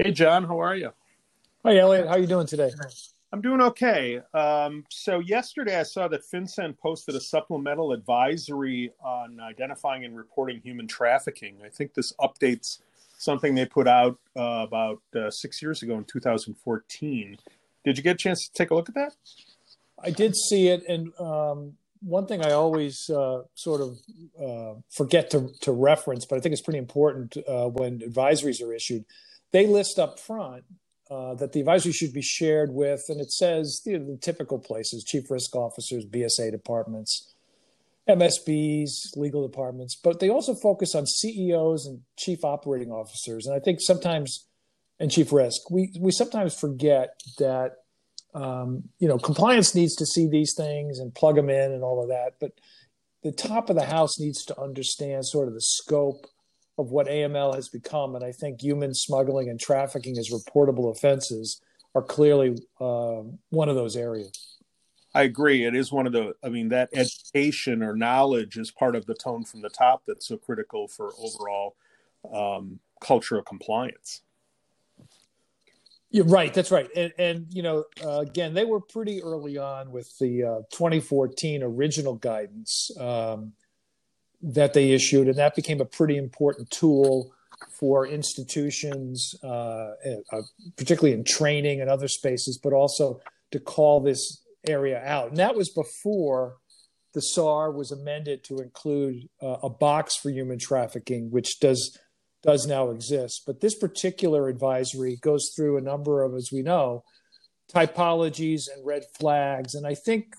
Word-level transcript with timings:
Hey, 0.00 0.12
John, 0.12 0.44
how 0.44 0.60
are 0.60 0.76
you? 0.76 0.92
Hi, 1.64 1.76
Elliot. 1.76 2.06
How 2.06 2.12
are 2.12 2.18
you 2.20 2.28
doing 2.28 2.46
today? 2.46 2.70
I'm 3.32 3.40
doing 3.40 3.60
okay. 3.60 4.20
Um, 4.32 4.84
so 4.90 5.18
yesterday 5.18 5.80
I 5.80 5.82
saw 5.82 6.06
that 6.06 6.20
FinCEN 6.22 6.78
posted 6.78 7.16
a 7.16 7.20
supplemental 7.20 7.90
advisory 7.90 8.92
on 9.04 9.40
identifying 9.40 10.04
and 10.04 10.16
reporting 10.16 10.60
human 10.60 10.86
trafficking. 10.86 11.56
I 11.64 11.68
think 11.68 11.94
this 11.94 12.12
updates 12.20 12.78
something 13.16 13.56
they 13.56 13.66
put 13.66 13.88
out 13.88 14.20
uh, 14.36 14.64
about 14.68 15.02
uh, 15.16 15.32
six 15.32 15.60
years 15.60 15.82
ago 15.82 15.98
in 15.98 16.04
2014. 16.04 17.36
Did 17.84 17.96
you 17.96 18.04
get 18.04 18.14
a 18.14 18.18
chance 18.18 18.46
to 18.46 18.52
take 18.52 18.70
a 18.70 18.76
look 18.76 18.88
at 18.88 18.94
that? 18.94 19.14
I 20.00 20.10
did 20.10 20.36
see 20.36 20.68
it, 20.68 20.84
and 20.88 21.12
um, 21.18 21.72
one 22.02 22.26
thing 22.26 22.44
I 22.44 22.52
always 22.52 23.10
uh, 23.10 23.42
sort 23.56 23.80
of 23.80 23.98
uh, 24.40 24.80
forget 24.90 25.30
to, 25.30 25.48
to 25.62 25.72
reference, 25.72 26.24
but 26.24 26.36
I 26.36 26.40
think 26.40 26.52
it's 26.52 26.62
pretty 26.62 26.78
important 26.78 27.36
uh, 27.48 27.66
when 27.66 27.98
advisories 27.98 28.62
are 28.62 28.72
issued. 28.72 29.04
They 29.52 29.66
list 29.66 29.98
up 29.98 30.18
front 30.18 30.64
uh, 31.10 31.34
that 31.34 31.52
the 31.52 31.60
advisory 31.60 31.92
should 31.92 32.12
be 32.12 32.22
shared 32.22 32.72
with, 32.72 33.04
and 33.08 33.20
it 33.20 33.32
says 33.32 33.80
you 33.84 33.98
know, 33.98 34.04
the 34.04 34.18
typical 34.18 34.58
places: 34.58 35.04
chief 35.04 35.30
risk 35.30 35.56
officers, 35.56 36.04
BSA 36.04 36.50
departments, 36.50 37.34
MSBs, 38.08 39.16
legal 39.16 39.46
departments. 39.46 39.96
But 39.96 40.20
they 40.20 40.28
also 40.28 40.54
focus 40.54 40.94
on 40.94 41.06
CEOs 41.06 41.86
and 41.86 42.00
chief 42.16 42.44
operating 42.44 42.90
officers, 42.90 43.46
and 43.46 43.56
I 43.56 43.60
think 43.60 43.80
sometimes, 43.80 44.46
and 45.00 45.10
chief 45.10 45.32
risk, 45.32 45.70
we 45.70 45.92
we 45.98 46.10
sometimes 46.10 46.58
forget 46.58 47.18
that 47.38 47.76
um, 48.34 48.84
you 48.98 49.08
know 49.08 49.18
compliance 49.18 49.74
needs 49.74 49.96
to 49.96 50.06
see 50.06 50.28
these 50.28 50.54
things 50.54 50.98
and 50.98 51.14
plug 51.14 51.36
them 51.36 51.48
in 51.48 51.72
and 51.72 51.82
all 51.82 52.02
of 52.02 52.08
that, 52.08 52.34
but 52.38 52.52
the 53.22 53.32
top 53.32 53.68
of 53.70 53.76
the 53.76 53.86
house 53.86 54.18
needs 54.20 54.44
to 54.44 54.60
understand 54.60 55.26
sort 55.26 55.48
of 55.48 55.54
the 55.54 55.60
scope 55.60 56.26
of 56.78 56.90
what 56.90 57.08
AML 57.08 57.54
has 57.54 57.68
become. 57.68 58.14
And 58.14 58.24
I 58.24 58.32
think 58.32 58.62
human 58.62 58.94
smuggling 58.94 59.48
and 59.48 59.60
trafficking 59.60 60.16
as 60.16 60.30
reportable 60.30 60.90
offenses 60.90 61.60
are 61.94 62.02
clearly 62.02 62.56
uh, 62.80 63.22
one 63.50 63.68
of 63.68 63.74
those 63.74 63.96
areas. 63.96 64.56
I 65.14 65.22
agree. 65.22 65.64
It 65.64 65.74
is 65.74 65.90
one 65.90 66.06
of 66.06 66.12
the, 66.12 66.34
I 66.44 66.48
mean, 66.48 66.68
that 66.68 66.90
education 66.92 67.82
or 67.82 67.96
knowledge 67.96 68.56
is 68.56 68.70
part 68.70 68.94
of 68.94 69.06
the 69.06 69.14
tone 69.14 69.44
from 69.44 69.62
the 69.62 69.70
top 69.70 70.02
that's 70.06 70.28
so 70.28 70.36
critical 70.36 70.86
for 70.86 71.12
overall 71.18 71.74
um, 72.32 72.78
culture 73.00 73.38
of 73.38 73.44
compliance. 73.44 74.22
You're 76.10 76.24
right. 76.24 76.54
That's 76.54 76.70
right. 76.70 76.88
And, 76.94 77.12
and 77.18 77.46
you 77.50 77.62
know, 77.62 77.84
uh, 78.02 78.20
again, 78.20 78.54
they 78.54 78.64
were 78.64 78.80
pretty 78.80 79.22
early 79.22 79.58
on 79.58 79.90
with 79.90 80.16
the 80.18 80.44
uh, 80.44 80.58
2014 80.70 81.62
original 81.62 82.14
guidance. 82.14 82.90
Um, 82.98 83.52
that 84.42 84.72
they 84.72 84.92
issued, 84.92 85.28
and 85.28 85.36
that 85.36 85.56
became 85.56 85.80
a 85.80 85.84
pretty 85.84 86.16
important 86.16 86.70
tool 86.70 87.32
for 87.78 88.06
institutions, 88.06 89.34
uh, 89.42 89.90
uh, 90.32 90.42
particularly 90.76 91.14
in 91.14 91.24
training 91.24 91.80
and 91.80 91.90
other 91.90 92.08
spaces, 92.08 92.58
but 92.62 92.72
also 92.72 93.20
to 93.50 93.58
call 93.58 94.00
this 94.00 94.42
area 94.66 95.02
out. 95.04 95.28
And 95.28 95.36
that 95.38 95.56
was 95.56 95.70
before 95.70 96.56
the 97.14 97.20
SAR 97.20 97.72
was 97.72 97.90
amended 97.90 98.44
to 98.44 98.58
include 98.58 99.28
uh, 99.42 99.56
a 99.62 99.70
box 99.70 100.16
for 100.16 100.30
human 100.30 100.58
trafficking, 100.58 101.30
which 101.30 101.58
does 101.60 101.98
does 102.42 102.66
now 102.66 102.90
exist. 102.90 103.42
But 103.46 103.60
this 103.60 103.74
particular 103.76 104.48
advisory 104.48 105.16
goes 105.20 105.50
through 105.56 105.76
a 105.76 105.80
number 105.80 106.22
of, 106.22 106.34
as 106.34 106.50
we 106.52 106.62
know, 106.62 107.02
typologies 107.72 108.62
and 108.72 108.86
red 108.86 109.02
flags. 109.18 109.74
And 109.74 109.84
I 109.84 109.94
think 109.94 110.34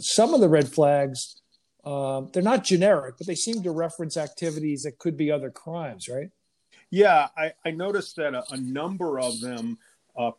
some 0.00 0.34
of 0.34 0.40
the 0.40 0.48
red 0.48 0.68
flags 0.68 1.40
um, 1.84 2.30
they're 2.32 2.42
not 2.42 2.64
generic, 2.64 3.16
but 3.18 3.26
they 3.26 3.34
seem 3.34 3.62
to 3.62 3.70
reference 3.70 4.16
activities 4.16 4.82
that 4.82 4.98
could 4.98 5.16
be 5.16 5.30
other 5.30 5.50
crimes, 5.50 6.08
right? 6.08 6.30
Yeah, 6.90 7.28
I, 7.36 7.52
I 7.64 7.72
noticed 7.72 8.16
that 8.16 8.34
a, 8.34 8.44
a, 8.52 8.56
number 8.56 9.18
of 9.18 9.40
them, 9.40 9.78
uh, 10.16 10.30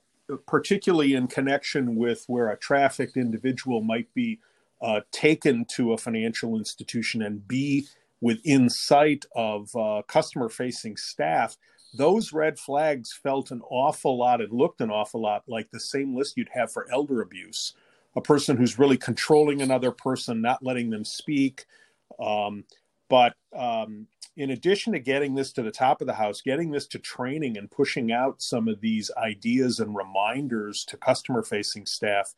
particularly 0.47 1.13
in 1.13 1.27
connection 1.27 1.95
with 1.95 2.23
where 2.27 2.49
a 2.49 2.57
trafficked 2.57 3.17
individual 3.17 3.81
might 3.81 4.11
be 4.13 4.39
uh, 4.81 5.01
taken 5.11 5.65
to 5.75 5.93
a 5.93 5.97
financial 5.97 6.57
institution 6.57 7.21
and 7.21 7.47
be 7.47 7.87
within 8.21 8.69
sight 8.69 9.25
of 9.35 9.69
uh, 9.75 10.01
customer 10.07 10.49
facing 10.49 10.97
staff, 10.97 11.57
those 11.93 12.33
red 12.33 12.57
flags 12.57 13.13
felt 13.13 13.51
an 13.51 13.61
awful 13.69 14.17
lot 14.17 14.41
and 14.41 14.51
looked 14.51 14.81
an 14.81 14.89
awful 14.89 15.21
lot 15.21 15.43
like 15.47 15.69
the 15.71 15.79
same 15.79 16.15
list 16.15 16.37
you'd 16.37 16.49
have 16.53 16.71
for 16.71 16.91
elder 16.91 17.21
abuse 17.21 17.73
a 18.15 18.21
person 18.21 18.57
who's 18.57 18.79
really 18.79 18.97
controlling 18.97 19.61
another 19.61 19.91
person, 19.91 20.41
not 20.41 20.63
letting 20.63 20.89
them 20.89 21.03
speak. 21.03 21.65
Um, 22.19 22.63
but 23.09 23.33
um, 23.55 24.07
in 24.37 24.51
addition 24.51 24.93
to 24.93 24.99
getting 24.99 25.35
this 25.35 25.51
to 25.53 25.61
the 25.61 25.71
top 25.71 26.01
of 26.01 26.07
the 26.07 26.13
house, 26.13 26.41
getting 26.41 26.71
this 26.71 26.87
to 26.87 26.99
training 26.99 27.57
and 27.57 27.71
pushing 27.71 28.11
out 28.11 28.41
some 28.41 28.67
of 28.67 28.81
these 28.81 29.11
ideas 29.17 29.79
and 29.79 29.95
reminders 29.95 30.83
to 30.85 30.97
customer 30.97 31.43
facing 31.43 31.85
staff, 31.85 32.33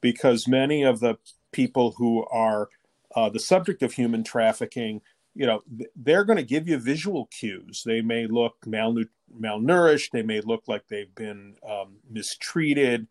because 0.00 0.48
many 0.48 0.82
of 0.82 1.00
the 1.00 1.16
people 1.52 1.92
who 1.92 2.24
are 2.26 2.68
uh, 3.14 3.28
the 3.28 3.40
subject 3.40 3.82
of 3.82 3.92
human 3.92 4.22
trafficking, 4.22 5.00
you 5.34 5.46
know, 5.46 5.62
they're 5.94 6.24
going 6.24 6.36
to 6.36 6.42
give 6.42 6.68
you 6.68 6.78
visual 6.78 7.26
cues. 7.26 7.82
They 7.84 8.00
may 8.00 8.26
look 8.26 8.56
malnourished, 8.66 10.10
they 10.12 10.22
may 10.22 10.40
look 10.40 10.64
like 10.66 10.88
they've 10.88 11.14
been 11.14 11.56
um, 11.68 11.96
mistreated. 12.10 13.06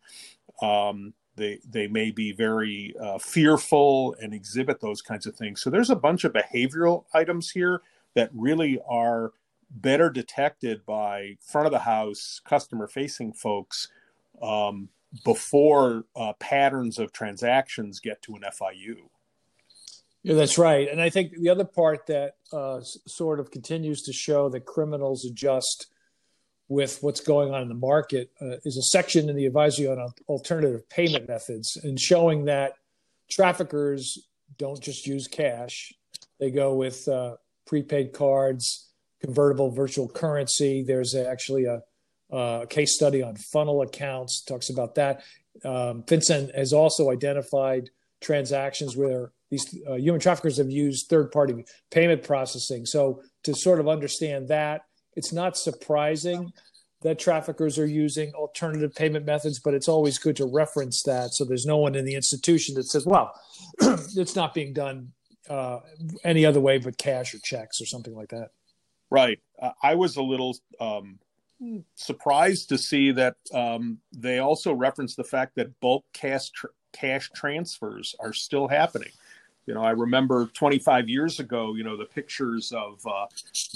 Um, 0.62 1.14
they 1.36 1.60
they 1.68 1.86
may 1.86 2.10
be 2.10 2.32
very 2.32 2.94
uh, 3.00 3.18
fearful 3.18 4.16
and 4.20 4.34
exhibit 4.34 4.80
those 4.80 5.02
kinds 5.02 5.26
of 5.26 5.36
things. 5.36 5.62
So 5.62 5.70
there's 5.70 5.90
a 5.90 5.96
bunch 5.96 6.24
of 6.24 6.32
behavioral 6.32 7.04
items 7.14 7.50
here 7.50 7.82
that 8.14 8.30
really 8.34 8.80
are 8.88 9.32
better 9.70 10.10
detected 10.10 10.84
by 10.86 11.36
front 11.40 11.66
of 11.66 11.72
the 11.72 11.80
house 11.80 12.40
customer 12.44 12.86
facing 12.86 13.32
folks 13.32 13.88
um, 14.40 14.88
before 15.24 16.04
uh, 16.14 16.32
patterns 16.34 16.98
of 16.98 17.12
transactions 17.12 18.00
get 18.00 18.22
to 18.22 18.34
an 18.34 18.42
FIU. 18.42 18.96
Yeah, 20.22 20.34
that's 20.34 20.58
right. 20.58 20.88
And 20.88 21.00
I 21.00 21.08
think 21.08 21.32
the 21.38 21.50
other 21.50 21.64
part 21.64 22.06
that 22.06 22.36
uh, 22.52 22.80
sort 22.82 23.38
of 23.38 23.50
continues 23.50 24.02
to 24.02 24.12
show 24.12 24.48
that 24.48 24.64
criminals 24.64 25.24
adjust 25.24 25.86
with 26.68 26.98
what's 27.00 27.20
going 27.20 27.54
on 27.54 27.62
in 27.62 27.68
the 27.68 27.74
market 27.74 28.30
uh, 28.40 28.56
is 28.64 28.76
a 28.76 28.82
section 28.82 29.28
in 29.28 29.36
the 29.36 29.46
advisory 29.46 29.86
on 29.86 30.12
alternative 30.28 30.88
payment 30.88 31.28
methods 31.28 31.76
and 31.82 31.98
showing 31.98 32.46
that 32.46 32.74
traffickers 33.30 34.26
don't 34.58 34.80
just 34.80 35.06
use 35.06 35.28
cash. 35.28 35.92
They 36.40 36.50
go 36.50 36.74
with 36.74 37.06
uh, 37.08 37.36
prepaid 37.66 38.12
cards 38.12 38.86
convertible 39.20 39.70
virtual 39.70 40.08
currency. 40.08 40.82
There's 40.82 41.14
actually 41.14 41.64
a, 41.64 41.82
a, 42.30 42.66
case 42.68 42.94
study 42.94 43.22
on 43.22 43.36
funnel 43.36 43.82
accounts 43.82 44.42
talks 44.42 44.70
about 44.70 44.94
that. 44.96 45.22
Um, 45.64 46.02
FinCEN 46.02 46.54
has 46.54 46.72
also 46.72 47.10
identified 47.10 47.90
transactions 48.20 48.96
where 48.96 49.32
these 49.50 49.64
uh, 49.88 49.94
human 49.94 50.20
traffickers 50.20 50.58
have 50.58 50.70
used 50.70 51.08
third 51.08 51.30
party 51.30 51.64
payment 51.90 52.22
processing. 52.22 52.84
So 52.84 53.22
to 53.44 53.54
sort 53.54 53.80
of 53.80 53.88
understand 53.88 54.48
that 54.48 54.85
it's 55.16 55.32
not 55.32 55.56
surprising 55.56 56.52
that 57.02 57.18
traffickers 57.18 57.78
are 57.78 57.86
using 57.86 58.32
alternative 58.34 58.94
payment 58.94 59.26
methods, 59.26 59.58
but 59.58 59.74
it's 59.74 59.88
always 59.88 60.18
good 60.18 60.36
to 60.36 60.46
reference 60.46 61.02
that 61.02 61.34
so 61.34 61.44
there's 61.44 61.66
no 61.66 61.76
one 61.76 61.94
in 61.94 62.04
the 62.04 62.14
institution 62.14 62.74
that 62.74 62.84
says, 62.84 63.04
well, 63.06 63.32
it's 63.80 64.36
not 64.36 64.54
being 64.54 64.72
done 64.72 65.12
uh, 65.48 65.78
any 66.24 66.44
other 66.44 66.60
way 66.60 66.78
but 66.78 66.98
cash 66.98 67.34
or 67.34 67.38
checks 67.38 67.80
or 67.80 67.86
something 67.86 68.14
like 68.14 68.30
that. 68.30 68.50
Right. 69.10 69.38
Uh, 69.60 69.70
I 69.82 69.94
was 69.94 70.16
a 70.16 70.22
little 70.22 70.56
um, 70.80 71.18
surprised 71.94 72.68
to 72.70 72.78
see 72.78 73.12
that 73.12 73.36
um, 73.54 73.98
they 74.12 74.38
also 74.38 74.72
reference 74.72 75.14
the 75.14 75.24
fact 75.24 75.54
that 75.56 75.78
bulk 75.80 76.04
cash, 76.12 76.50
tr- 76.50 76.66
cash 76.92 77.30
transfers 77.34 78.14
are 78.18 78.32
still 78.32 78.68
happening. 78.68 79.10
You 79.66 79.74
know, 79.74 79.82
I 79.82 79.90
remember 79.90 80.46
25 80.46 81.08
years 81.08 81.40
ago, 81.40 81.74
you 81.74 81.82
know, 81.82 81.96
the 81.96 82.04
pictures 82.04 82.72
of 82.72 83.04
uh, 83.04 83.26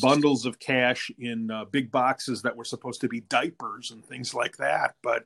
bundles 0.00 0.46
of 0.46 0.60
cash 0.60 1.10
in 1.18 1.50
uh, 1.50 1.64
big 1.64 1.90
boxes 1.90 2.42
that 2.42 2.56
were 2.56 2.64
supposed 2.64 3.00
to 3.00 3.08
be 3.08 3.20
diapers 3.22 3.90
and 3.90 4.04
things 4.04 4.32
like 4.32 4.56
that. 4.58 4.94
But 5.02 5.24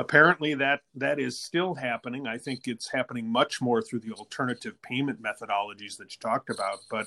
apparently, 0.00 0.54
that 0.54 0.80
that 0.96 1.20
is 1.20 1.38
still 1.38 1.74
happening. 1.74 2.26
I 2.26 2.38
think 2.38 2.66
it's 2.66 2.90
happening 2.90 3.30
much 3.30 3.62
more 3.62 3.80
through 3.80 4.00
the 4.00 4.12
alternative 4.12 4.82
payment 4.82 5.22
methodologies 5.22 5.96
that 5.98 6.12
you 6.12 6.18
talked 6.20 6.50
about. 6.50 6.80
But 6.90 7.06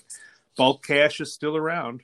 bulk 0.56 0.86
cash 0.86 1.20
is 1.20 1.34
still 1.34 1.58
around. 1.58 2.04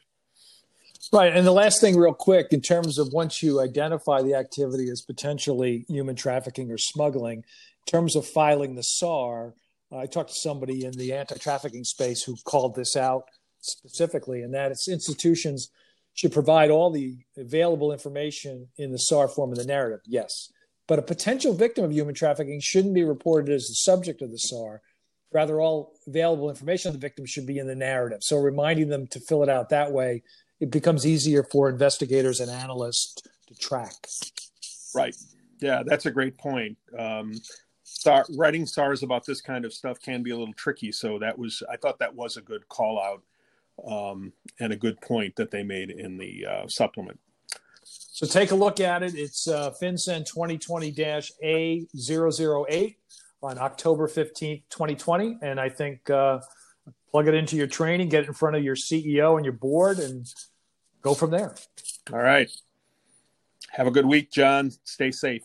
Right. 1.13 1.33
And 1.33 1.47
the 1.47 1.51
last 1.51 1.79
thing, 1.79 1.97
real 1.97 2.13
quick, 2.13 2.47
in 2.51 2.61
terms 2.61 2.97
of 2.97 3.13
once 3.13 3.41
you 3.41 3.61
identify 3.61 4.21
the 4.21 4.35
activity 4.35 4.89
as 4.89 5.01
potentially 5.01 5.85
human 5.87 6.17
trafficking 6.17 6.69
or 6.71 6.77
smuggling, 6.77 7.37
in 7.37 7.91
terms 7.91 8.17
of 8.17 8.27
filing 8.27 8.75
the 8.75 8.83
SAR 8.83 9.53
I 9.91 10.05
talked 10.05 10.29
to 10.29 10.35
somebody 10.35 10.85
in 10.85 10.91
the 10.91 11.13
anti-trafficking 11.13 11.83
space 11.83 12.23
who 12.23 12.35
called 12.45 12.75
this 12.75 12.95
out 12.95 13.23
specifically, 13.61 14.41
and 14.41 14.53
that 14.53 14.71
its 14.71 14.87
institutions 14.87 15.69
should 16.13 16.31
provide 16.31 16.69
all 16.69 16.91
the 16.91 17.17
available 17.37 17.91
information 17.91 18.67
in 18.77 18.91
the 18.91 18.99
SAR 18.99 19.27
form 19.27 19.51
of 19.51 19.57
the 19.57 19.65
narrative. 19.65 20.01
Yes, 20.05 20.51
but 20.87 20.99
a 20.99 21.03
potential 21.03 21.53
victim 21.53 21.85
of 21.85 21.91
human 21.91 22.15
trafficking 22.15 22.59
shouldn't 22.61 22.93
be 22.93 23.03
reported 23.03 23.53
as 23.53 23.67
the 23.67 23.75
subject 23.75 24.21
of 24.21 24.31
the 24.31 24.39
SAR. 24.39 24.81
Rather, 25.31 25.61
all 25.61 25.93
available 26.07 26.49
information 26.49 26.89
of 26.89 26.93
the 26.93 26.99
victim 26.99 27.25
should 27.25 27.45
be 27.45 27.59
in 27.59 27.67
the 27.67 27.75
narrative. 27.75 28.19
So, 28.21 28.37
reminding 28.37 28.89
them 28.89 29.07
to 29.07 29.19
fill 29.19 29.43
it 29.43 29.49
out 29.49 29.69
that 29.69 29.91
way, 29.91 30.23
it 30.59 30.71
becomes 30.71 31.05
easier 31.05 31.43
for 31.43 31.69
investigators 31.69 32.39
and 32.39 32.49
analysts 32.49 33.15
to 33.47 33.55
track. 33.55 33.93
Right. 34.95 35.15
Yeah, 35.61 35.83
that's 35.85 36.05
a 36.05 36.11
great 36.11 36.37
point. 36.37 36.77
Um, 36.97 37.33
SAR, 37.99 38.25
writing 38.37 38.65
SARs 38.65 39.03
about 39.03 39.25
this 39.25 39.41
kind 39.41 39.65
of 39.65 39.73
stuff 39.73 40.01
can 40.01 40.23
be 40.23 40.31
a 40.31 40.37
little 40.37 40.53
tricky. 40.53 40.89
So 40.91 41.19
that 41.19 41.37
was, 41.37 41.61
I 41.69 41.75
thought 41.75 41.99
that 41.99 42.15
was 42.15 42.37
a 42.37 42.41
good 42.41 42.65
call 42.69 42.97
out 42.97 43.21
um, 43.85 44.31
and 44.59 44.71
a 44.71 44.77
good 44.77 45.01
point 45.01 45.35
that 45.35 45.51
they 45.51 45.63
made 45.63 45.91
in 45.91 46.17
the 46.17 46.45
uh, 46.45 46.65
supplement. 46.67 47.19
So 47.83 48.25
take 48.25 48.51
a 48.51 48.55
look 48.55 48.79
at 48.79 49.03
it. 49.03 49.15
It's 49.15 49.49
uh, 49.49 49.71
FinCEN 49.71 50.25
2020-A008 50.31 52.95
on 53.43 53.57
October 53.57 54.07
15th, 54.07 54.63
2020. 54.69 55.39
And 55.41 55.59
I 55.59 55.67
think 55.67 56.09
uh, 56.09 56.39
plug 57.11 57.27
it 57.27 57.33
into 57.33 57.57
your 57.57 57.67
training, 57.67 58.07
get 58.07 58.23
it 58.23 58.27
in 58.27 58.33
front 58.33 58.55
of 58.55 58.63
your 58.63 58.75
CEO 58.75 59.35
and 59.35 59.43
your 59.43 59.53
board, 59.53 59.99
and 59.99 60.25
go 61.01 61.13
from 61.13 61.31
there. 61.31 61.53
All 62.13 62.19
right. 62.19 62.49
Have 63.71 63.87
a 63.87 63.91
good 63.91 64.05
week, 64.05 64.31
John. 64.31 64.71
Stay 64.85 65.11
safe. 65.11 65.43